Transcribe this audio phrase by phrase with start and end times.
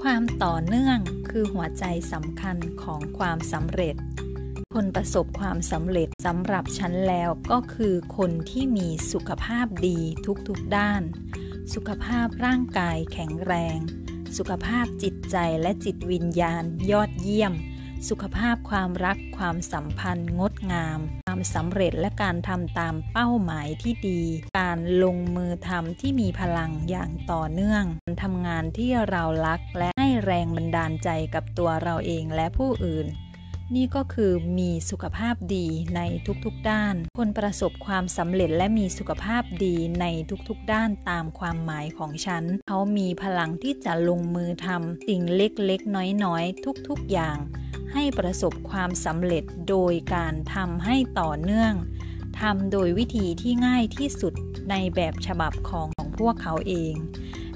[0.00, 0.98] ความต่อเนื่อง
[1.30, 3.96] คือหัวใจสำคัญของความสำเร็จ
[4.74, 9.98] คนประสบความสำเร็จสำหรับฉันแล้วก็คือคนที่มีสุขภาพดี
[10.48, 11.02] ทุกๆด้าน
[11.74, 13.78] สุขภาพร่างกายแข็งแรง
[14.36, 17.52] สุขภาพจิตใจและจิตวิญญาณยอดเยี่ยม
[18.08, 24.22] สุขภาพความรักความสัมพันธ์งดงาม ความสำเร็จและการทำตามเป้าหมายที่ดี
[24.58, 27.84] การลงมือทำที่มีพลังอย่างต่อเนื่อง
[28.22, 33.08] ทำงานที่เรารักและให้แรงบันดาลใจกับตัวเราเองและผู้อื่น
[33.76, 36.00] นี่ก็คือมีสุขภาพดีใน
[36.44, 40.06] ทุกๆด้าน คนประสบความสำเร็จและมีสุขภาพดีใน
[40.48, 47.36] ทุกๆด้านตามความหมายของฉัน เขามีพลังที่จะลงมือทำสิ่งเล็กๆ น้อยๆ ทุกๆอย่าง
[47.92, 51.74] ให้ประสบความสำเร็จโดยการทำให้ต่อเนื่อง
[52.40, 54.34] ทำโดยวิธีที่ง่ายที่สุด
[54.70, 56.94] ในแบบฉบับของของพวกเขาเอง